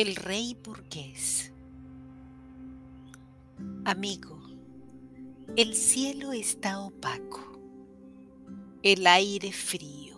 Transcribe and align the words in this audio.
El 0.00 0.16
rey 0.16 0.56
burgués. 0.64 1.52
Amigo, 3.84 4.40
el 5.56 5.74
cielo 5.74 6.32
está 6.32 6.80
opaco, 6.80 7.60
el 8.82 9.06
aire 9.06 9.52
frío, 9.52 10.16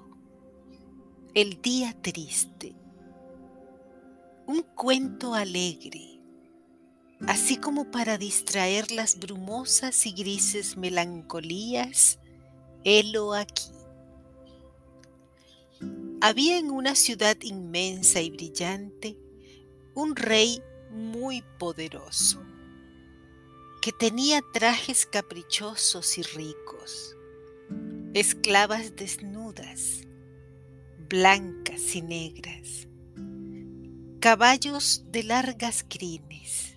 el 1.35 1.61
día 1.61 2.01
triste, 2.01 2.77
un 4.47 4.63
cuento 4.63 5.35
alegre, 5.35 6.21
así 7.27 7.57
como 7.57 7.91
para 7.91 8.19
distraer 8.19 8.93
las 8.93 9.19
brumosas 9.19 10.07
y 10.07 10.13
grises 10.13 10.77
melancolías, 10.77 12.21
helo 12.85 13.35
aquí. 13.35 13.73
Había 16.21 16.57
en 16.61 16.71
una 16.71 16.95
ciudad 16.95 17.37
inmensa 17.43 18.21
y 18.21 18.31
brillante 18.31 19.19
un 19.95 20.17
rey 20.17 20.63
muy 20.91 21.43
poderoso, 21.59 22.43
que 23.81 23.93
tenía 23.93 24.41
trajes 24.53 25.07
caprichosos 25.07 26.19
y 26.19 26.23
ricos, 26.23 27.17
esclavas 28.15 28.97
desnudas, 28.97 30.07
blancas 31.09 31.95
y 31.95 32.03
negras, 32.03 32.89
caballos 34.21 35.05
de 35.11 35.25
largas 35.25 35.85
crines, 35.89 36.77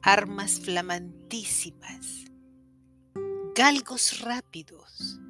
armas 0.00 0.60
flamantísimas, 0.60 2.24
galgos 3.54 4.20
rápidos, 4.20 5.20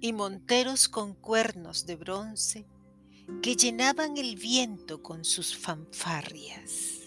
y 0.00 0.12
monteros 0.12 0.88
con 0.88 1.14
cuernos 1.14 1.86
de 1.86 1.94
bronce 1.94 2.66
que 3.42 3.56
llenaban 3.56 4.16
el 4.16 4.36
viento 4.36 5.02
con 5.02 5.24
sus 5.24 5.56
fanfarrias. 5.56 7.00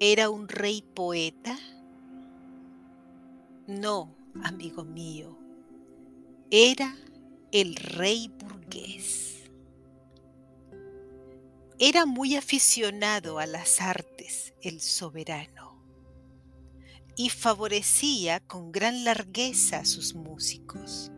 ¿Era 0.00 0.30
un 0.30 0.48
rey 0.48 0.82
poeta? 0.94 1.58
No, 3.66 4.14
amigo 4.42 4.84
mío, 4.84 5.38
era 6.50 6.96
el 7.52 7.76
rey 7.76 8.28
burgués. 8.28 9.50
Era 11.78 12.06
muy 12.06 12.36
aficionado 12.36 13.38
a 13.38 13.46
las 13.46 13.80
artes, 13.80 14.54
el 14.60 14.80
soberano 14.80 15.72
y 17.16 17.28
favorecía 17.28 18.40
con 18.40 18.72
gran 18.72 19.04
largueza 19.04 19.78
a 19.78 19.84
sus 19.84 20.14
músicos, 20.14 21.10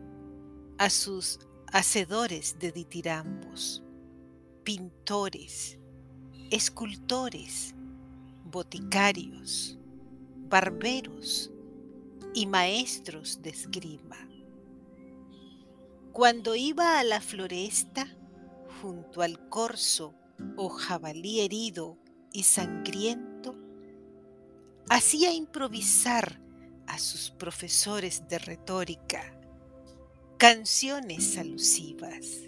a 0.77 0.89
sus 0.89 1.39
hacedores 1.75 2.57
de 2.57 2.71
ditirambos, 2.71 3.83
pintores, 4.63 5.77
escultores, 6.49 7.75
boticarios, 8.45 9.77
barberos 10.47 11.51
y 12.33 12.45
maestros 12.45 13.41
de 13.41 13.49
esgrima. 13.49 14.15
Cuando 16.13 16.55
iba 16.55 16.97
a 16.97 17.03
la 17.03 17.19
floresta, 17.19 18.07
junto 18.81 19.21
al 19.21 19.49
corzo 19.49 20.15
o 20.55 20.69
jabalí 20.69 21.41
herido 21.41 21.97
y 22.31 22.43
sangriento, 22.43 23.53
hacía 24.87 25.33
improvisar 25.33 26.39
a 26.87 26.97
sus 26.99 27.31
profesores 27.31 28.29
de 28.29 28.39
retórica 28.39 29.34
canciones 30.37 31.37
alusivas. 31.37 32.41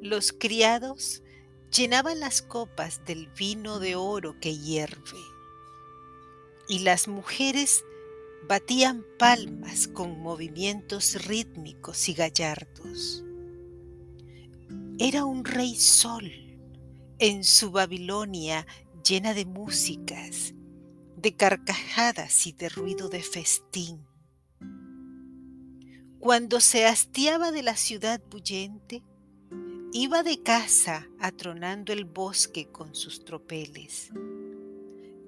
Los 0.00 0.32
criados 0.32 1.22
llenaban 1.70 2.20
las 2.20 2.42
copas 2.42 3.04
del 3.06 3.28
vino 3.28 3.78
de 3.78 3.96
oro 3.96 4.38
que 4.40 4.58
hierve 4.58 5.18
y 6.68 6.80
las 6.80 7.08
mujeres 7.08 7.84
batían 8.48 9.04
palmas 9.18 9.88
con 9.88 10.20
movimientos 10.20 11.26
rítmicos 11.26 12.08
y 12.08 12.14
gallardos. 12.14 13.24
Era 14.98 15.24
un 15.24 15.44
rey 15.44 15.74
sol 15.76 16.30
en 17.18 17.44
su 17.44 17.70
Babilonia 17.70 18.66
llena 19.02 19.32
de 19.32 19.46
músicas 19.46 20.54
de 21.16 21.36
carcajadas 21.36 22.46
y 22.46 22.52
de 22.52 22.68
ruido 22.68 23.08
de 23.08 23.22
festín. 23.22 24.04
Cuando 26.22 26.60
se 26.60 26.86
hastiaba 26.86 27.50
de 27.50 27.64
la 27.64 27.74
ciudad 27.74 28.22
bullente, 28.30 29.02
iba 29.92 30.22
de 30.22 30.40
casa 30.40 31.08
atronando 31.18 31.92
el 31.92 32.04
bosque 32.04 32.68
con 32.70 32.94
sus 32.94 33.24
tropeles 33.24 34.10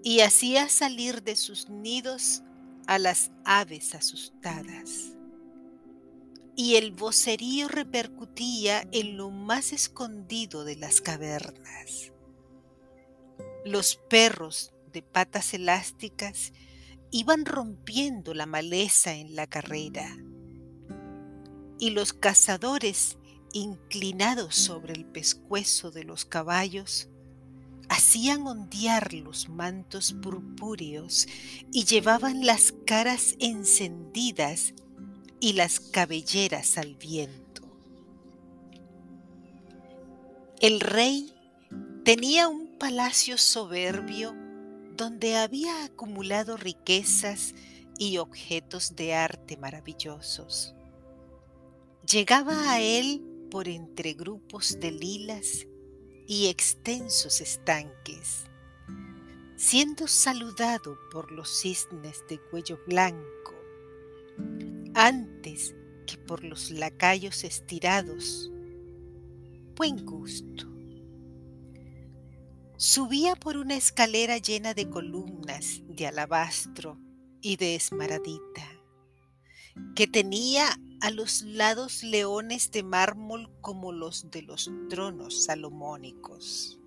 y 0.04 0.20
hacía 0.20 0.68
salir 0.68 1.24
de 1.24 1.34
sus 1.34 1.68
nidos 1.68 2.44
a 2.86 3.00
las 3.00 3.32
aves 3.44 3.96
asustadas. 3.96 5.16
Y 6.54 6.76
el 6.76 6.92
vocerío 6.92 7.66
repercutía 7.66 8.86
en 8.92 9.16
lo 9.16 9.30
más 9.30 9.72
escondido 9.72 10.62
de 10.62 10.76
las 10.76 11.00
cavernas. 11.00 12.12
Los 13.64 13.96
perros 13.96 14.72
de 14.92 15.02
patas 15.02 15.54
elásticas 15.54 16.52
iban 17.10 17.46
rompiendo 17.46 18.32
la 18.32 18.46
maleza 18.46 19.14
en 19.14 19.34
la 19.34 19.48
carrera. 19.48 20.16
Y 21.84 21.90
los 21.90 22.14
cazadores, 22.14 23.18
inclinados 23.52 24.54
sobre 24.54 24.94
el 24.94 25.04
pescuezo 25.04 25.90
de 25.90 26.02
los 26.02 26.24
caballos, 26.24 27.10
hacían 27.90 28.46
ondear 28.46 29.12
los 29.12 29.50
mantos 29.50 30.14
purpúreos 30.14 31.26
y 31.74 31.84
llevaban 31.84 32.46
las 32.46 32.72
caras 32.86 33.34
encendidas 33.38 34.72
y 35.40 35.52
las 35.52 35.78
cabelleras 35.78 36.78
al 36.78 36.94
viento. 36.94 37.60
El 40.62 40.80
rey 40.80 41.34
tenía 42.02 42.48
un 42.48 42.78
palacio 42.78 43.36
soberbio 43.36 44.34
donde 44.96 45.36
había 45.36 45.84
acumulado 45.84 46.56
riquezas 46.56 47.54
y 47.98 48.16
objetos 48.16 48.96
de 48.96 49.12
arte 49.12 49.58
maravillosos. 49.58 50.74
Llegaba 52.10 52.72
a 52.72 52.80
él 52.80 53.22
por 53.50 53.68
entre 53.68 54.14
grupos 54.14 54.78
de 54.80 54.92
lilas 54.92 55.66
y 56.26 56.48
extensos 56.48 57.40
estanques, 57.40 58.44
siendo 59.56 60.06
saludado 60.06 60.98
por 61.10 61.32
los 61.32 61.60
cisnes 61.60 62.24
de 62.28 62.40
cuello 62.50 62.78
blanco, 62.86 63.54
antes 64.94 65.74
que 66.06 66.18
por 66.18 66.44
los 66.44 66.70
lacayos 66.70 67.44
estirados. 67.44 68.50
Buen 69.76 70.04
gusto 70.04 70.74
Subía 72.76 73.36
por 73.36 73.56
una 73.56 73.76
escalera 73.76 74.36
llena 74.36 74.74
de 74.74 74.90
columnas 74.90 75.80
de 75.88 76.08
alabastro 76.08 76.98
y 77.40 77.56
de 77.56 77.76
esmaradita, 77.76 78.68
que 79.94 80.06
tenía 80.06 80.68
a 81.00 81.10
los 81.10 81.42
lados 81.42 82.02
leones 82.02 82.70
de 82.70 82.82
mármol 82.82 83.50
como 83.60 83.92
los 83.92 84.30
de 84.30 84.42
los 84.42 84.70
tronos 84.88 85.44
salomónicos. 85.44 86.78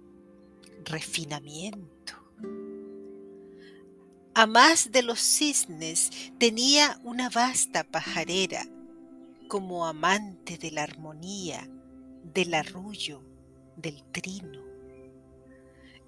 Refinamiento. 0.85 2.13
A 4.33 4.45
más 4.45 4.91
de 4.91 5.01
los 5.01 5.19
cisnes 5.19 6.11
tenía 6.37 6.99
una 7.03 7.29
vasta 7.29 7.83
pajarera, 7.83 8.67
como 9.47 9.87
amante 9.87 10.57
de 10.57 10.71
la 10.71 10.83
armonía, 10.83 11.67
del 12.23 12.53
arrullo, 12.53 13.23
del 13.75 14.03
trino 14.11 14.67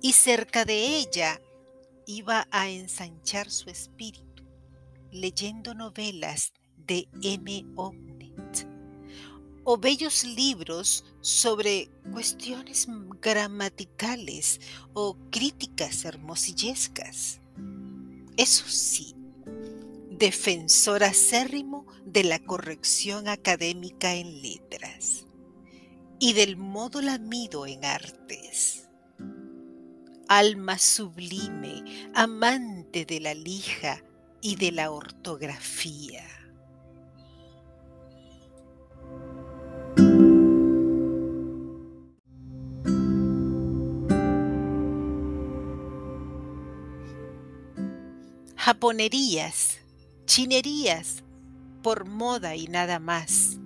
y 0.01 0.13
cerca 0.13 0.65
de 0.65 0.97
ella 0.97 1.41
iba 2.05 2.47
a 2.51 2.69
ensanchar 2.69 3.49
su 3.49 3.69
espíritu 3.69 4.43
leyendo 5.11 5.73
novelas 5.73 6.53
de 6.89 7.07
M. 7.21 7.65
Ognet 7.75 8.67
o 9.63 9.77
bellos 9.77 10.23
libros 10.23 11.05
sobre 11.21 11.91
cuestiones 12.11 12.87
gramaticales 13.21 14.59
o 14.93 15.15
críticas 15.29 16.03
hermosillescas. 16.05 17.41
Eso 18.35 18.65
sí, 18.67 19.15
defensor 20.09 21.03
acérrimo 21.03 21.85
de 22.05 22.23
la 22.23 22.39
corrección 22.39 23.27
académica 23.27 24.15
en 24.15 24.41
letras 24.41 25.25
y 26.19 26.33
del 26.33 26.57
modo 26.57 27.01
lamido 27.01 27.67
en 27.67 27.85
artes 27.85 28.89
alma 30.29 30.77
sublime, 30.77 31.83
amante 32.13 33.03
de 33.03 33.19
la 33.19 33.33
lija 33.33 34.03
y 34.41 34.57
de 34.57 34.71
la 34.71 34.91
ortografía. 34.91 36.38
Japonerías, 48.69 49.79
chinerías, 50.27 51.23
por 51.81 52.05
moda 52.05 52.55
y 52.55 52.67
nada 52.67 52.99
más. 52.99 53.57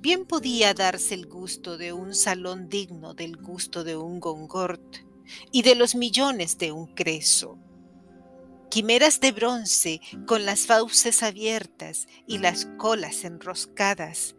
Bien 0.00 0.26
podía 0.26 0.74
darse 0.74 1.14
el 1.14 1.26
gusto 1.26 1.76
de 1.76 1.92
un 1.92 2.14
salón 2.14 2.68
digno 2.68 3.14
del 3.14 3.36
gusto 3.36 3.82
de 3.82 3.96
un 3.96 4.20
Gongort 4.20 4.98
y 5.50 5.62
de 5.62 5.74
los 5.74 5.96
millones 5.96 6.56
de 6.56 6.70
un 6.70 6.86
Creso. 6.94 7.58
Quimeras 8.70 9.18
de 9.18 9.32
bronce 9.32 10.00
con 10.24 10.46
las 10.46 10.66
fauces 10.66 11.24
abiertas 11.24 12.06
y 12.28 12.38
las 12.38 12.66
colas 12.78 13.24
enroscadas, 13.24 14.36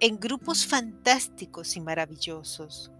en 0.00 0.18
grupos 0.18 0.66
fantásticos 0.66 1.76
y 1.76 1.82
maravillosos. 1.82 2.90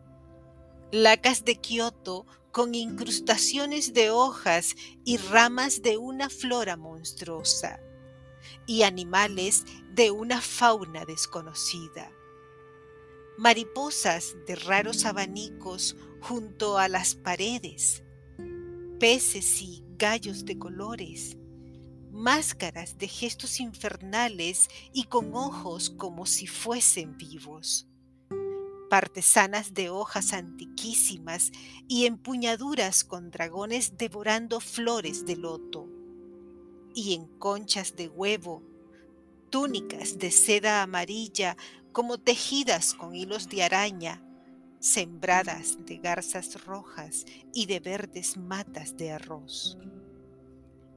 Lacas 0.92 1.46
de 1.46 1.56
Kioto 1.56 2.26
con 2.58 2.74
incrustaciones 2.74 3.94
de 3.94 4.10
hojas 4.10 4.74
y 5.04 5.16
ramas 5.16 5.80
de 5.80 5.96
una 5.96 6.28
flora 6.28 6.76
monstruosa, 6.76 7.78
y 8.66 8.82
animales 8.82 9.64
de 9.94 10.10
una 10.10 10.40
fauna 10.40 11.04
desconocida. 11.04 12.10
Mariposas 13.36 14.34
de 14.48 14.56
raros 14.56 15.04
abanicos 15.04 15.96
junto 16.20 16.78
a 16.78 16.88
las 16.88 17.14
paredes, 17.14 18.02
peces 18.98 19.62
y 19.62 19.84
gallos 19.96 20.44
de 20.44 20.58
colores, 20.58 21.36
máscaras 22.10 22.98
de 22.98 23.06
gestos 23.06 23.60
infernales 23.60 24.66
y 24.92 25.04
con 25.04 25.32
ojos 25.36 25.90
como 25.90 26.26
si 26.26 26.48
fuesen 26.48 27.16
vivos 27.18 27.87
partesanas 28.88 29.74
de 29.74 29.90
hojas 29.90 30.32
antiquísimas 30.32 31.52
y 31.86 32.06
empuñaduras 32.06 33.04
con 33.04 33.30
dragones 33.30 33.96
devorando 33.96 34.60
flores 34.60 35.26
de 35.26 35.36
loto, 35.36 35.88
y 36.94 37.14
en 37.14 37.26
conchas 37.38 37.96
de 37.96 38.08
huevo, 38.08 38.62
túnicas 39.50 40.18
de 40.18 40.30
seda 40.30 40.82
amarilla 40.82 41.56
como 41.92 42.18
tejidas 42.18 42.94
con 42.94 43.14
hilos 43.14 43.48
de 43.48 43.62
araña, 43.62 44.22
sembradas 44.80 45.84
de 45.84 45.98
garzas 45.98 46.64
rojas 46.64 47.24
y 47.52 47.66
de 47.66 47.80
verdes 47.80 48.36
matas 48.36 48.96
de 48.96 49.10
arroz. 49.12 49.78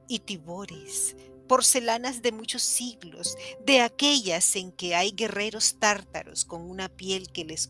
Y 0.08 0.20
tibores, 0.20 1.16
porcelanas 1.48 2.22
de 2.22 2.32
muchos 2.32 2.62
siglos, 2.62 3.36
de 3.64 3.80
aquellas 3.80 4.56
en 4.56 4.72
que 4.72 4.94
hay 4.94 5.10
guerreros 5.12 5.76
tártaros 5.78 6.44
con 6.44 6.62
una 6.62 6.88
piel 6.88 7.30
que 7.32 7.44
les 7.44 7.68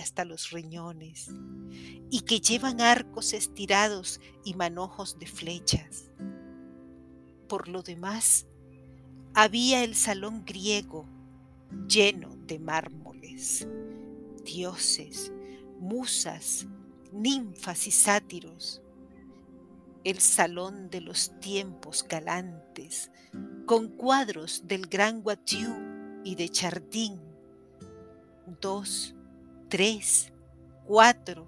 hasta 0.00 0.24
los 0.24 0.50
riñones 0.50 1.30
y 2.10 2.20
que 2.20 2.40
llevan 2.40 2.80
arcos 2.80 3.32
estirados 3.32 4.20
y 4.44 4.54
manojos 4.54 5.18
de 5.18 5.26
flechas. 5.26 6.10
Por 7.48 7.68
lo 7.68 7.82
demás, 7.82 8.46
había 9.34 9.84
el 9.84 9.94
salón 9.94 10.44
griego 10.44 11.06
lleno 11.86 12.36
de 12.46 12.58
mármoles, 12.58 13.66
dioses, 14.44 15.32
musas, 15.78 16.66
ninfas 17.12 17.86
y 17.86 17.90
sátiros, 17.90 18.82
el 20.04 20.20
salón 20.20 20.90
de 20.90 21.00
los 21.00 21.38
tiempos 21.40 22.04
galantes, 22.08 23.10
con 23.66 23.88
cuadros 23.88 24.62
del 24.66 24.86
gran 24.86 25.20
Watteau 25.24 26.22
y 26.24 26.34
de 26.34 26.48
Chardin. 26.48 27.20
Dos, 28.60 29.14
tres, 29.68 30.32
cuatro, 30.84 31.46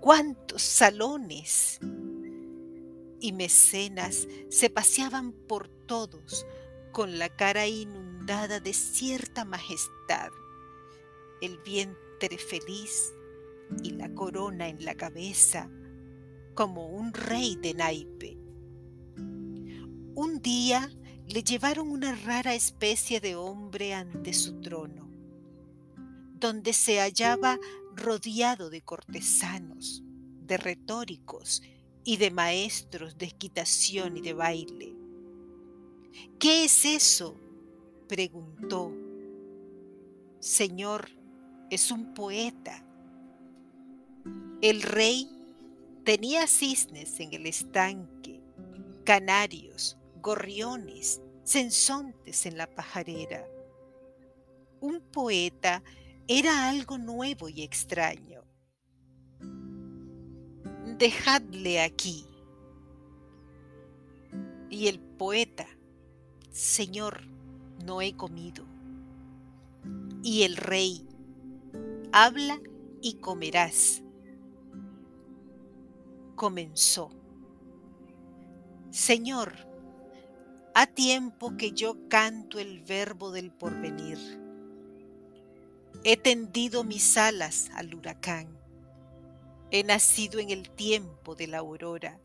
cuántos 0.00 0.62
salones. 0.62 1.78
Y 3.20 3.32
mecenas 3.32 4.28
se 4.48 4.70
paseaban 4.70 5.32
por 5.32 5.68
todos 5.68 6.46
con 6.92 7.18
la 7.18 7.28
cara 7.28 7.66
inundada 7.66 8.60
de 8.60 8.72
cierta 8.72 9.44
majestad, 9.44 10.30
el 11.40 11.58
vientre 11.58 12.38
feliz 12.38 13.12
y 13.82 13.90
la 13.90 14.12
corona 14.14 14.68
en 14.68 14.84
la 14.84 14.94
cabeza 14.94 15.70
como 16.54 16.88
un 16.88 17.12
rey 17.12 17.56
de 17.56 17.74
naipe. 17.74 18.38
Un 20.14 20.40
día 20.42 20.90
le 21.28 21.44
llevaron 21.44 21.88
una 21.90 22.14
rara 22.16 22.54
especie 22.54 23.20
de 23.20 23.36
hombre 23.36 23.94
ante 23.94 24.32
su 24.32 24.60
trono, 24.60 25.07
donde 26.38 26.72
se 26.72 26.98
hallaba 26.98 27.58
rodeado 27.94 28.70
de 28.70 28.82
cortesanos, 28.82 30.02
de 30.46 30.56
retóricos 30.56 31.62
y 32.04 32.16
de 32.16 32.30
maestros 32.30 33.18
de 33.18 33.26
equitación 33.26 34.16
y 34.16 34.20
de 34.20 34.32
baile. 34.32 34.94
¿Qué 36.38 36.64
es 36.64 36.84
eso? 36.84 37.36
preguntó. 38.08 38.92
Señor, 40.40 41.10
es 41.70 41.90
un 41.90 42.14
poeta. 42.14 42.84
El 44.60 44.82
rey 44.82 45.28
Tenía 46.08 46.46
cisnes 46.46 47.20
en 47.20 47.34
el 47.34 47.44
estanque, 47.44 48.40
canarios, 49.04 49.98
gorriones, 50.22 51.20
sensontes 51.44 52.46
en 52.46 52.56
la 52.56 52.66
pajarera. 52.66 53.46
Un 54.80 55.02
poeta 55.02 55.82
era 56.28 56.68
algo 56.68 56.98
nuevo 56.98 57.48
y 57.48 57.62
extraño. 57.62 58.42
Dejadle 60.98 61.80
aquí. 61.82 62.24
Y 64.70 64.86
el 64.88 65.00
poeta, 65.00 65.66
Señor, 66.50 67.22
no 67.84 68.00
he 68.02 68.14
comido. 68.14 68.64
Y 70.22 70.42
el 70.42 70.56
rey, 70.56 71.06
habla 72.12 72.60
y 73.00 73.14
comerás 73.14 74.02
comenzó. 76.38 77.10
Señor, 78.90 79.52
ha 80.74 80.86
tiempo 80.86 81.56
que 81.58 81.72
yo 81.72 82.08
canto 82.08 82.60
el 82.60 82.80
verbo 82.80 83.32
del 83.32 83.50
porvenir. 83.50 84.18
He 86.04 86.16
tendido 86.16 86.84
mis 86.84 87.16
alas 87.16 87.70
al 87.74 87.94
huracán. 87.94 88.58
He 89.70 89.84
nacido 89.84 90.38
en 90.38 90.50
el 90.50 90.70
tiempo 90.70 91.34
de 91.34 91.46
la 91.46 91.58
aurora. 91.58 92.20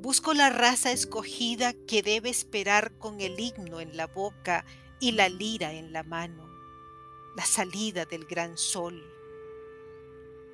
Busco 0.00 0.34
la 0.34 0.50
raza 0.50 0.92
escogida 0.92 1.74
que 1.86 2.02
debe 2.02 2.30
esperar 2.30 2.96
con 2.98 3.20
el 3.20 3.38
himno 3.38 3.80
en 3.80 3.96
la 3.96 4.06
boca 4.06 4.64
y 5.00 5.12
la 5.12 5.28
lira 5.28 5.72
en 5.72 5.92
la 5.92 6.02
mano, 6.02 6.48
la 7.36 7.44
salida 7.44 8.04
del 8.04 8.24
gran 8.24 8.56
sol 8.56 9.02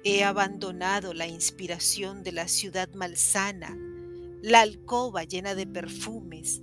He 0.05 0.25
abandonado 0.25 1.15
la 1.15 1.29
inspiración 1.29 2.25
de 2.25 2.33
la 2.33 2.49
ciudad 2.49 2.93
malsana, 2.93 3.79
la 4.43 4.63
alcoba 4.63 5.23
llena 5.23 5.55
de 5.55 5.65
perfumes, 5.65 6.61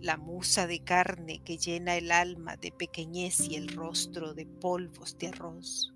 la 0.00 0.16
musa 0.16 0.66
de 0.66 0.82
carne 0.82 1.42
que 1.44 1.58
llena 1.58 1.96
el 1.96 2.10
alma 2.10 2.56
de 2.56 2.72
pequeñez 2.72 3.40
y 3.48 3.56
el 3.56 3.68
rostro 3.68 4.34
de 4.34 4.46
polvos 4.46 5.16
de 5.18 5.28
arroz. 5.28 5.94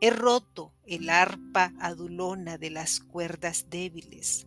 He 0.00 0.10
roto 0.10 0.72
el 0.86 1.08
arpa 1.08 1.72
adulona 1.78 2.58
de 2.58 2.70
las 2.70 3.00
cuerdas 3.00 3.66
débiles 3.70 4.46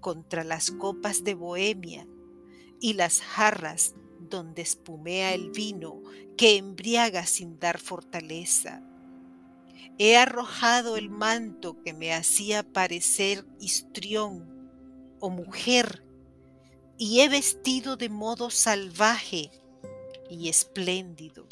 contra 0.00 0.44
las 0.44 0.70
copas 0.70 1.24
de 1.24 1.34
bohemia 1.34 2.06
y 2.80 2.94
las 2.94 3.20
jarras 3.20 3.94
donde 4.20 4.62
espumea 4.62 5.32
el 5.32 5.50
vino 5.50 6.02
que 6.36 6.56
embriaga 6.56 7.24
sin 7.26 7.58
dar 7.58 7.78
fortaleza 7.78 8.82
He 9.96 10.16
arrojado 10.16 10.96
el 10.96 11.08
manto 11.08 11.80
que 11.84 11.92
me 11.92 12.12
hacía 12.12 12.64
parecer 12.64 13.46
histrión 13.60 14.68
o 15.20 15.30
mujer 15.30 16.02
y 16.98 17.20
he 17.20 17.28
vestido 17.28 17.96
de 17.96 18.08
modo 18.08 18.50
salvaje 18.50 19.50
y 20.30 20.48
espléndido. 20.48 21.46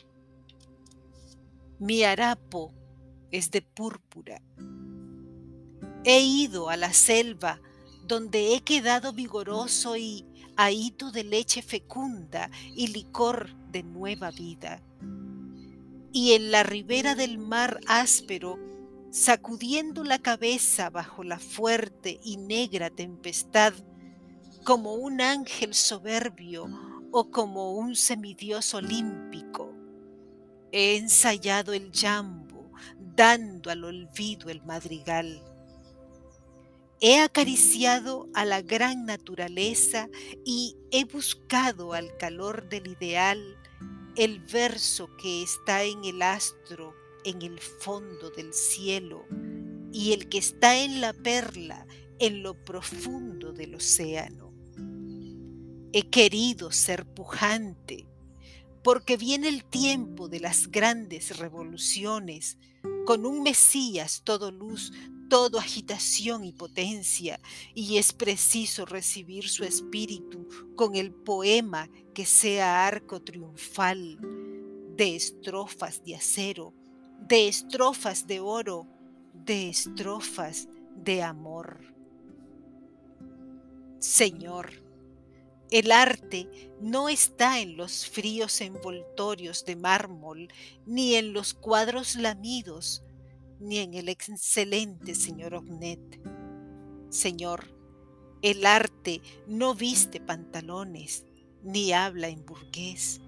Mi 1.78 2.04
harapo 2.04 2.72
es 3.30 3.50
de 3.50 3.62
púrpura. 3.62 4.40
He 6.04 6.20
ido 6.20 6.68
a 6.68 6.76
la 6.76 6.92
selva 6.92 7.60
donde 8.06 8.54
he 8.54 8.60
quedado 8.60 9.12
vigoroso 9.12 9.96
y 9.96 10.26
ahito 10.56 11.10
de 11.10 11.24
leche 11.24 11.62
fecunda 11.62 12.50
y 12.74 12.88
licor 12.88 13.54
de 13.70 13.82
nueva 13.82 14.30
vida 14.30 14.82
y 16.12 16.32
en 16.32 16.50
la 16.50 16.62
ribera 16.62 17.14
del 17.14 17.38
mar 17.38 17.80
áspero, 17.86 18.58
sacudiendo 19.10 20.04
la 20.04 20.18
cabeza 20.18 20.90
bajo 20.90 21.24
la 21.24 21.38
fuerte 21.38 22.20
y 22.22 22.36
negra 22.36 22.90
tempestad, 22.90 23.72
como 24.64 24.94
un 24.94 25.20
ángel 25.20 25.74
soberbio 25.74 26.68
o 27.10 27.30
como 27.30 27.74
un 27.74 27.96
semidios 27.96 28.74
olímpico. 28.74 29.74
He 30.70 30.96
ensayado 30.96 31.72
el 31.72 31.90
jambo, 31.92 32.70
dando 33.14 33.70
al 33.70 33.84
olvido 33.84 34.48
el 34.48 34.62
madrigal. 34.62 35.42
He 37.00 37.20
acariciado 37.20 38.28
a 38.32 38.44
la 38.44 38.62
gran 38.62 39.04
naturaleza 39.04 40.08
y 40.44 40.76
he 40.90 41.04
buscado 41.04 41.92
al 41.92 42.16
calor 42.16 42.68
del 42.68 42.86
ideal 42.86 43.58
el 44.16 44.40
verso 44.40 45.08
que 45.16 45.42
está 45.42 45.82
en 45.82 46.04
el 46.04 46.22
astro, 46.22 46.94
en 47.24 47.42
el 47.42 47.58
fondo 47.58 48.30
del 48.30 48.52
cielo, 48.54 49.26
y 49.92 50.12
el 50.12 50.28
que 50.28 50.38
está 50.38 50.76
en 50.76 51.00
la 51.00 51.12
perla, 51.12 51.86
en 52.18 52.42
lo 52.42 52.54
profundo 52.64 53.52
del 53.52 53.74
océano. 53.74 54.51
He 55.94 56.08
querido 56.08 56.70
ser 56.70 57.04
pujante, 57.04 58.06
porque 58.82 59.16
viene 59.16 59.48
el 59.48 59.64
tiempo 59.64 60.28
de 60.28 60.40
las 60.40 60.68
grandes 60.68 61.36
revoluciones, 61.36 62.58
con 63.04 63.26
un 63.26 63.42
Mesías 63.42 64.22
todo 64.24 64.50
luz, 64.50 64.92
todo 65.28 65.58
agitación 65.58 66.44
y 66.44 66.52
potencia, 66.52 67.40
y 67.74 67.98
es 67.98 68.12
preciso 68.12 68.86
recibir 68.86 69.48
su 69.48 69.64
espíritu 69.64 70.48
con 70.76 70.96
el 70.96 71.12
poema 71.12 71.90
que 72.14 72.24
sea 72.24 72.86
arco 72.86 73.20
triunfal, 73.20 74.18
de 74.96 75.16
estrofas 75.16 76.02
de 76.04 76.16
acero, 76.16 76.74
de 77.28 77.48
estrofas 77.48 78.26
de 78.26 78.40
oro, 78.40 78.86
de 79.34 79.68
estrofas 79.68 80.68
de 80.96 81.22
amor. 81.22 81.94
Señor, 83.98 84.72
el 85.72 85.90
arte 85.90 86.50
no 86.82 87.08
está 87.08 87.60
en 87.60 87.78
los 87.78 88.06
fríos 88.06 88.60
envoltorios 88.60 89.64
de 89.64 89.74
mármol, 89.74 90.48
ni 90.84 91.14
en 91.14 91.32
los 91.32 91.54
cuadros 91.54 92.14
lamidos, 92.14 93.02
ni 93.58 93.78
en 93.78 93.94
el 93.94 94.10
excelente 94.10 95.14
señor 95.14 95.54
Ognet. 95.54 96.20
Señor, 97.08 97.74
el 98.42 98.66
arte 98.66 99.22
no 99.46 99.74
viste 99.74 100.20
pantalones, 100.20 101.24
ni 101.62 101.94
habla 101.94 102.28
en 102.28 102.44
burgués, 102.44 103.22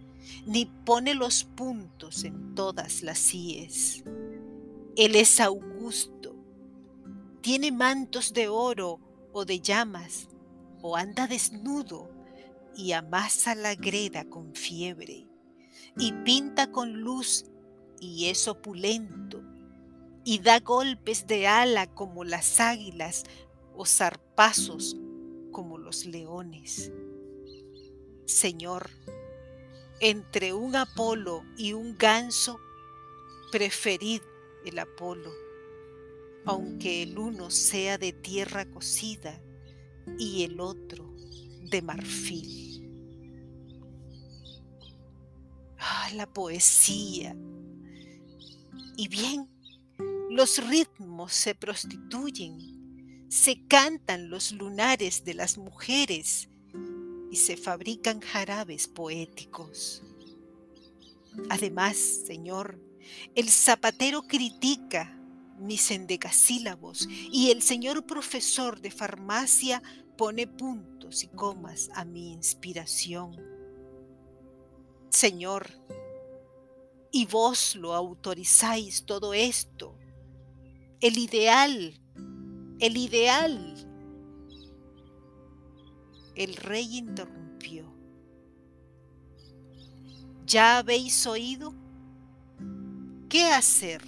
ni 0.44 0.66
pone 0.66 1.14
los 1.14 1.44
puntos 1.44 2.24
en 2.24 2.54
todas 2.54 3.02
las 3.02 3.18
síes. 3.18 4.04
Él 4.96 5.16
es 5.16 5.40
augusto, 5.40 6.36
tiene 7.40 7.72
mantos 7.72 8.34
de 8.34 8.48
oro 8.48 9.00
o 9.32 9.46
de 9.46 9.60
llamas, 9.60 10.28
o 10.82 10.94
anda 10.94 11.26
desnudo 11.26 12.13
y 12.76 12.92
amasa 12.92 13.54
la 13.54 13.74
greda 13.74 14.24
con 14.28 14.54
fiebre, 14.54 15.26
y 15.96 16.12
pinta 16.24 16.70
con 16.70 17.00
luz 17.00 17.46
y 18.00 18.26
es 18.26 18.48
opulento, 18.48 19.42
y 20.24 20.38
da 20.38 20.60
golpes 20.60 21.26
de 21.26 21.46
ala 21.46 21.86
como 21.94 22.24
las 22.24 22.60
águilas 22.60 23.24
o 23.74 23.84
zarpazos 23.84 24.96
como 25.52 25.78
los 25.78 26.06
leones. 26.06 26.90
Señor, 28.26 28.90
entre 30.00 30.52
un 30.52 30.76
Apolo 30.76 31.44
y 31.56 31.72
un 31.72 31.96
ganso, 31.96 32.58
preferid 33.52 34.22
el 34.64 34.78
Apolo, 34.78 35.30
aunque 36.46 37.02
el 37.02 37.18
uno 37.18 37.50
sea 37.50 37.98
de 37.98 38.12
tierra 38.12 38.68
cocida 38.70 39.40
y 40.18 40.44
el 40.44 40.60
otro 40.60 41.13
de 41.70 41.82
marfil. 41.82 42.64
Ah, 45.78 46.10
la 46.14 46.26
poesía. 46.26 47.36
Y 48.96 49.08
bien, 49.08 49.48
los 50.30 50.66
ritmos 50.68 51.32
se 51.32 51.54
prostituyen, 51.54 53.26
se 53.28 53.66
cantan 53.66 54.30
los 54.30 54.52
lunares 54.52 55.24
de 55.24 55.34
las 55.34 55.58
mujeres 55.58 56.48
y 57.30 57.36
se 57.36 57.56
fabrican 57.56 58.20
jarabes 58.20 58.86
poéticos. 58.86 60.02
Además, 61.50 61.96
Señor, 61.96 62.78
el 63.34 63.48
zapatero 63.48 64.22
critica 64.22 65.18
mis 65.58 65.90
endecasílabos 65.90 67.08
y 67.10 67.50
el 67.50 67.62
señor 67.62 68.04
profesor 68.06 68.80
de 68.80 68.90
farmacia 68.90 69.82
pone 70.16 70.46
puntos 70.46 71.24
y 71.24 71.28
comas 71.28 71.90
a 71.94 72.04
mi 72.04 72.32
inspiración. 72.32 73.36
Señor, 75.10 75.68
y 77.10 77.26
vos 77.26 77.76
lo 77.76 77.94
autorizáis 77.94 79.04
todo 79.04 79.34
esto. 79.34 79.94
El 81.00 81.18
ideal, 81.18 81.94
el 82.80 82.96
ideal. 82.96 83.74
El 86.34 86.56
rey 86.56 86.98
interrumpió. 86.98 87.84
¿Ya 90.46 90.78
habéis 90.78 91.26
oído? 91.26 91.72
¿Qué 93.28 93.44
hacer? 93.44 94.02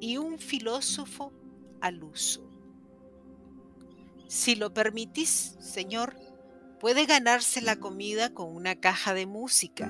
Y 0.00 0.16
un 0.16 0.38
filósofo 0.38 1.32
al 1.80 2.02
uso. 2.04 2.43
Si 4.34 4.56
lo 4.56 4.74
permitís, 4.74 5.56
Señor, 5.60 6.16
puede 6.80 7.06
ganarse 7.06 7.60
la 7.60 7.76
comida 7.76 8.34
con 8.34 8.52
una 8.52 8.74
caja 8.74 9.14
de 9.14 9.26
música. 9.26 9.88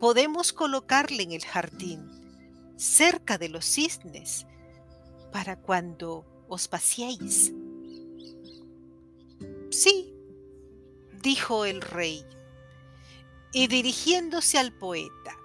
Podemos 0.00 0.52
colocarle 0.52 1.22
en 1.22 1.30
el 1.30 1.44
jardín, 1.44 2.10
cerca 2.76 3.38
de 3.38 3.50
los 3.50 3.66
cisnes, 3.66 4.48
para 5.30 5.54
cuando 5.54 6.26
os 6.48 6.66
paseéis. 6.66 7.52
Sí, 9.70 10.12
dijo 11.22 11.66
el 11.66 11.82
rey, 11.82 12.26
y 13.52 13.68
dirigiéndose 13.68 14.58
al 14.58 14.76
poeta, 14.76 15.38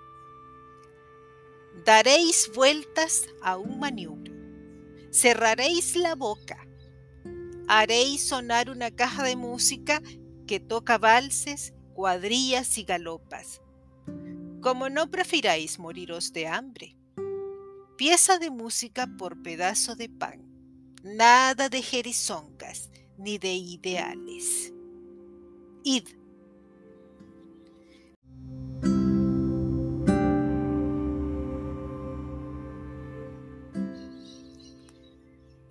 daréis 1.86 2.50
vueltas 2.56 3.28
a 3.44 3.58
un 3.58 3.80
maniobro, 3.80 4.34
cerraréis 5.12 5.96
la 5.96 6.16
boca, 6.16 6.66
haréis 7.70 8.28
sonar 8.28 8.72
una 8.72 8.90
caja 8.90 9.24
de 9.24 9.36
música 9.36 10.02
que 10.48 10.60
toca 10.60 10.98
valses, 10.98 11.76
cuadrillas 11.94 12.80
y 12.80 12.84
galopas. 12.84 13.62
Como 14.60 14.90
no 14.90 15.12
prefiráis 15.12 15.78
moriros 15.78 16.34
de 16.34 16.48
hambre. 16.48 16.98
Pieza 17.96 18.40
de 18.40 18.50
música 18.50 19.08
por 19.20 19.44
pedazo 19.44 19.96
de 19.96 20.10
pan. 20.10 20.50
Nada 21.04 21.70
de 21.70 21.84
jerizongas 21.84 22.90
ni 23.20 23.38
de 23.38 23.54
ideales. 23.54 24.74
Id. 25.84 26.08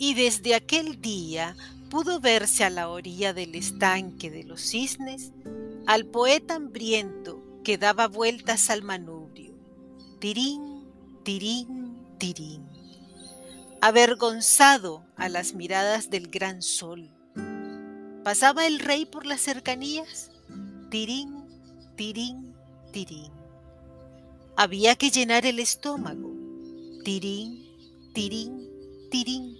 Y 0.00 0.14
desde 0.14 0.54
aquel 0.54 1.00
día 1.00 1.56
pudo 1.88 2.20
verse 2.20 2.64
a 2.64 2.70
la 2.70 2.88
orilla 2.88 3.32
del 3.32 3.54
estanque 3.54 4.30
de 4.30 4.44
los 4.44 4.60
cisnes 4.60 5.32
al 5.86 6.04
poeta 6.06 6.56
hambriento 6.56 7.42
que 7.64 7.78
daba 7.78 8.08
vueltas 8.08 8.70
al 8.70 8.82
manubrio. 8.82 9.54
Tirín, 10.20 10.84
tirín, 11.24 11.96
tirín. 12.18 12.66
Avergonzado 13.80 15.04
a 15.16 15.28
las 15.28 15.54
miradas 15.54 16.10
del 16.10 16.28
gran 16.28 16.62
sol. 16.62 17.10
¿Pasaba 18.24 18.66
el 18.66 18.80
rey 18.80 19.06
por 19.06 19.24
las 19.24 19.40
cercanías? 19.40 20.30
Tirín, 20.90 21.44
tirín, 21.96 22.54
tirín. 22.92 23.32
Había 24.56 24.96
que 24.96 25.10
llenar 25.10 25.46
el 25.46 25.58
estómago. 25.58 26.32
Tirín, 27.04 27.64
tirín, 28.12 28.68
tirín. 29.10 29.56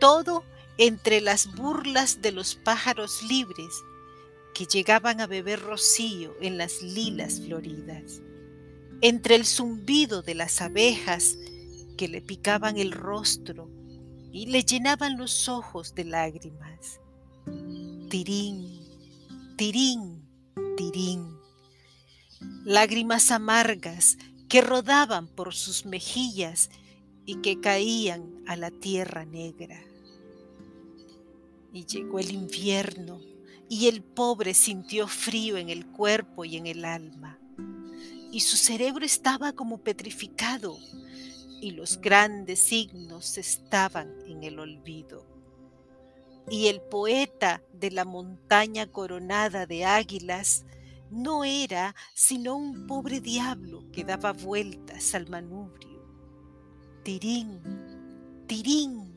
Todo 0.00 0.42
entre 0.78 1.20
las 1.20 1.54
burlas 1.54 2.20
de 2.22 2.32
los 2.32 2.54
pájaros 2.54 3.22
libres 3.22 3.82
que 4.54 4.66
llegaban 4.66 5.20
a 5.20 5.26
beber 5.26 5.60
rocío 5.60 6.34
en 6.40 6.58
las 6.58 6.82
lilas 6.82 7.40
floridas, 7.40 8.22
entre 9.00 9.34
el 9.34 9.44
zumbido 9.44 10.22
de 10.22 10.34
las 10.34 10.60
abejas 10.60 11.36
que 11.96 12.08
le 12.08 12.20
picaban 12.20 12.78
el 12.78 12.92
rostro 12.92 13.70
y 14.32 14.46
le 14.46 14.64
llenaban 14.64 15.16
los 15.18 15.48
ojos 15.48 15.94
de 15.94 16.04
lágrimas. 16.04 17.00
Tirín, 18.10 18.80
tirín, 19.56 20.26
tirín. 20.76 21.36
Lágrimas 22.64 23.30
amargas 23.30 24.18
que 24.48 24.60
rodaban 24.60 25.26
por 25.28 25.54
sus 25.54 25.86
mejillas 25.86 26.70
y 27.24 27.36
que 27.36 27.60
caían 27.60 28.42
a 28.46 28.56
la 28.56 28.70
tierra 28.70 29.24
negra. 29.24 29.82
Y 31.76 31.84
llegó 31.84 32.18
el 32.18 32.32
invierno 32.32 33.20
y 33.68 33.88
el 33.88 34.02
pobre 34.02 34.54
sintió 34.54 35.06
frío 35.06 35.58
en 35.58 35.68
el 35.68 35.86
cuerpo 35.86 36.46
y 36.46 36.56
en 36.56 36.66
el 36.66 36.86
alma. 36.86 37.38
Y 38.32 38.40
su 38.40 38.56
cerebro 38.56 39.04
estaba 39.04 39.52
como 39.52 39.76
petrificado 39.82 40.78
y 41.60 41.72
los 41.72 42.00
grandes 42.00 42.60
signos 42.60 43.36
estaban 43.36 44.10
en 44.26 44.42
el 44.42 44.58
olvido. 44.58 45.26
Y 46.48 46.68
el 46.68 46.80
poeta 46.80 47.62
de 47.74 47.90
la 47.90 48.06
montaña 48.06 48.86
coronada 48.86 49.66
de 49.66 49.84
águilas 49.84 50.64
no 51.10 51.44
era 51.44 51.94
sino 52.14 52.56
un 52.56 52.86
pobre 52.86 53.20
diablo 53.20 53.84
que 53.92 54.02
daba 54.02 54.32
vueltas 54.32 55.14
al 55.14 55.28
manubrio. 55.28 56.02
Tirín, 57.02 57.60
tirín, 58.46 59.12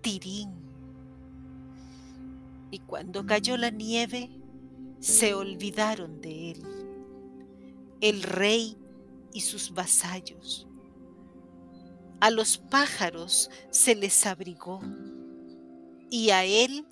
tirín. 0.00 0.67
Y 2.70 2.80
cuando 2.80 3.24
cayó 3.24 3.56
la 3.56 3.70
nieve, 3.70 4.30
se 5.00 5.34
olvidaron 5.34 6.20
de 6.20 6.52
él, 6.52 6.62
el 8.00 8.22
rey 8.22 8.76
y 9.32 9.40
sus 9.40 9.72
vasallos. 9.72 10.66
A 12.20 12.30
los 12.30 12.58
pájaros 12.58 13.48
se 13.70 13.94
les 13.94 14.26
abrigó 14.26 14.80
y 16.10 16.30
a 16.30 16.44
él 16.44 16.84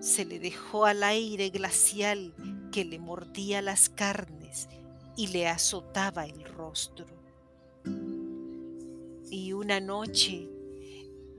se 0.00 0.26
le 0.26 0.38
dejó 0.38 0.84
al 0.84 1.02
aire 1.02 1.48
glacial 1.48 2.34
que 2.70 2.84
le 2.84 2.98
mordía 2.98 3.62
las 3.62 3.88
carnes 3.88 4.68
y 5.16 5.28
le 5.28 5.48
azotaba 5.48 6.26
el 6.26 6.44
rostro. 6.44 7.06
Y 9.30 9.52
una 9.54 9.80
noche 9.80 10.48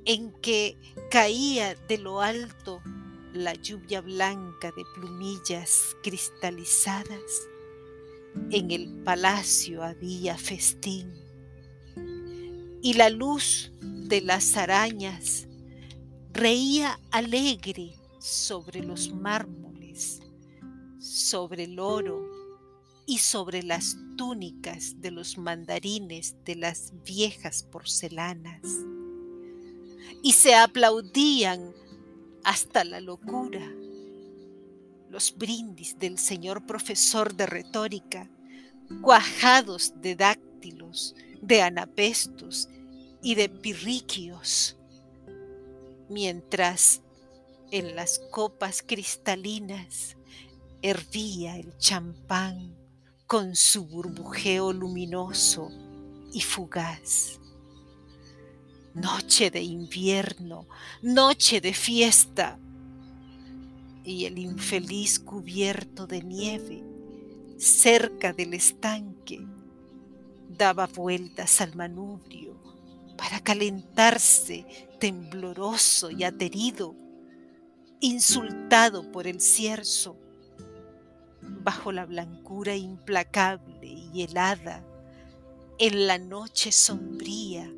en 0.06 0.32
que 0.42 0.78
caía 1.12 1.76
de 1.88 1.98
lo 2.00 2.22
alto 2.22 2.82
la 3.36 3.54
lluvia 3.54 4.02
blanca 4.02 4.72
de 4.72 4.84
plumillas 4.96 5.96
cristalizadas, 6.04 7.50
en 8.52 8.72
el 8.72 9.04
palacio 9.04 9.84
había 9.84 10.38
festín 10.38 11.26
y 12.86 12.94
la 12.94 13.10
luz 13.10 13.72
de 13.82 14.22
las 14.22 14.56
arañas 14.58 15.48
reía 16.32 17.00
alegre 17.10 17.96
sobre 18.20 18.84
los 18.84 19.12
mármoles, 19.12 20.22
sobre 21.00 21.64
el 21.64 21.80
oro 21.80 22.30
y 23.08 23.18
sobre 23.18 23.64
las 23.64 23.98
túnicas 24.16 25.02
de 25.02 25.10
los 25.10 25.40
mandarines 25.40 26.36
de 26.46 26.58
las 26.58 26.94
viejas 27.04 27.64
porcelanas. 27.64 28.62
Y 30.22 30.34
se 30.34 30.54
aplaudían 30.54 31.74
hasta 32.46 32.84
la 32.84 33.02
locura 33.02 33.60
los 35.10 35.36
brindis 35.36 35.98
del 35.98 36.20
señor 36.20 36.66
profesor 36.66 37.36
de 37.36 37.46
retórica, 37.46 38.30
cuajados 39.02 39.94
de 40.02 40.16
dáctilos, 40.16 41.16
de 41.42 41.62
anapestos 41.62 42.70
y 43.22 43.36
de 43.36 43.50
pirriquios, 43.50 44.78
mientras 46.10 47.02
en 47.72 47.96
las 47.96 48.20
copas 48.32 48.84
cristalinas 48.86 50.18
hervía 50.82 51.58
el 51.58 51.76
champán 51.78 52.76
con 53.26 53.56
su 53.56 53.86
burbujeo 53.86 54.72
luminoso 54.72 55.70
y 56.34 56.42
fugaz. 56.42 57.40
Noche 58.96 59.52
de 59.52 59.62
invierno, 59.62 60.68
noche 61.02 61.60
de 61.60 61.74
fiesta, 61.74 62.58
y 64.06 64.24
el 64.24 64.40
infeliz 64.40 65.20
cubierto 65.20 66.08
de 66.08 66.24
nieve 66.24 66.82
cerca 67.58 68.32
del 68.32 68.54
estanque 68.54 69.46
daba 70.48 70.88
vueltas 70.88 71.60
al 71.60 71.76
manubrio 71.76 72.56
para 73.18 73.42
calentarse 73.42 74.66
tembloroso 74.98 76.10
y 76.10 76.24
aterido, 76.24 76.96
insultado 78.00 79.12
por 79.12 79.28
el 79.28 79.42
cierzo, 79.42 80.18
bajo 81.42 81.92
la 81.92 82.06
blancura 82.06 82.78
implacable 82.78 83.88
y 84.14 84.22
helada, 84.22 84.86
en 85.80 86.08
la 86.08 86.18
noche 86.18 86.72
sombría, 86.72 87.70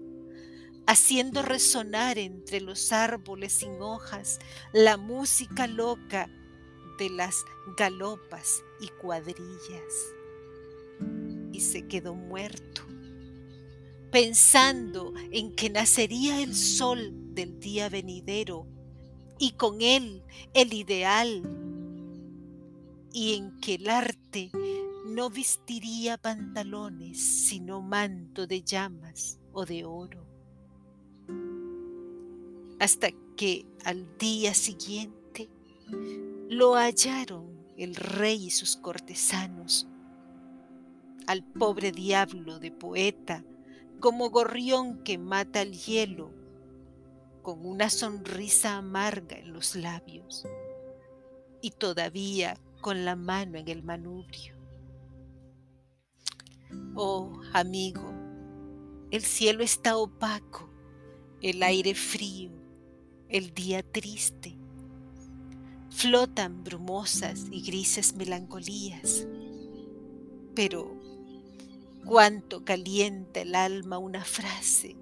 haciendo 0.87 1.41
resonar 1.41 2.17
entre 2.17 2.61
los 2.61 2.91
árboles 2.91 3.53
sin 3.53 3.81
hojas 3.81 4.39
la 4.73 4.97
música 4.97 5.67
loca 5.67 6.29
de 6.97 7.09
las 7.09 7.45
galopas 7.77 8.63
y 8.81 8.87
cuadrillas. 8.99 9.93
Y 11.51 11.61
se 11.61 11.87
quedó 11.87 12.15
muerto 12.15 12.87
pensando 14.11 15.13
en 15.31 15.53
que 15.55 15.69
nacería 15.69 16.41
el 16.41 16.55
sol 16.55 17.11
del 17.33 17.59
día 17.59 17.89
venidero 17.89 18.65
y 19.37 19.51
con 19.51 19.81
él 19.81 20.23
el 20.53 20.73
ideal, 20.73 21.43
y 23.13 23.35
en 23.35 23.59
que 23.59 23.75
el 23.75 23.89
arte 23.89 24.51
no 25.05 25.29
vestiría 25.29 26.17
pantalones 26.17 27.47
sino 27.47 27.81
manto 27.81 28.47
de 28.47 28.61
llamas 28.61 29.39
o 29.51 29.65
de 29.65 29.85
oro. 29.85 30.26
Hasta 32.79 33.09
que 33.35 33.65
al 33.85 34.17
día 34.17 34.53
siguiente 34.53 35.49
lo 36.49 36.75
hallaron 36.75 37.47
el 37.77 37.95
rey 37.95 38.45
y 38.45 38.49
sus 38.49 38.75
cortesanos, 38.75 39.87
al 41.27 41.43
pobre 41.43 41.91
diablo 41.91 42.59
de 42.59 42.71
poeta, 42.71 43.43
como 43.99 44.29
gorrión 44.29 45.03
que 45.03 45.17
mata 45.17 45.61
el 45.61 45.73
hielo, 45.73 46.31
con 47.41 47.65
una 47.65 47.89
sonrisa 47.89 48.77
amarga 48.77 49.37
en 49.37 49.53
los 49.53 49.75
labios 49.75 50.45
y 51.61 51.71
todavía 51.71 52.57
con 52.81 53.05
la 53.05 53.15
mano 53.15 53.57
en 53.57 53.67
el 53.67 53.83
manubrio. 53.83 54.55
Oh, 56.95 57.39
amigo, 57.53 58.13
el 59.11 59.21
cielo 59.21 59.63
está 59.63 59.97
opaco, 59.97 60.69
el 61.41 61.63
aire 61.63 61.93
frío, 61.95 62.51
el 63.29 63.53
día 63.53 63.83
triste. 63.83 64.57
Flotan 65.89 66.63
brumosas 66.63 67.45
y 67.51 67.61
grises 67.61 68.15
melancolías, 68.15 69.25
pero 70.53 70.97
Cuánto 72.07 72.63
calienta 72.63 73.41
el 73.41 73.53
alma 73.53 73.97
una 73.97 74.23
frase, 74.23 74.95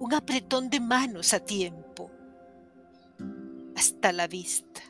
un 0.00 0.12
apretón 0.14 0.68
de 0.68 0.80
manos 0.80 1.32
a 1.32 1.38
tiempo. 1.38 2.10
Hasta 3.76 4.10
la 4.10 4.26
vista. 4.26 4.82